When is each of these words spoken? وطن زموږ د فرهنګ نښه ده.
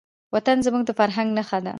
وطن 0.35 0.57
زموږ 0.65 0.83
د 0.85 0.91
فرهنګ 0.99 1.29
نښه 1.37 1.57
ده. 1.65 1.69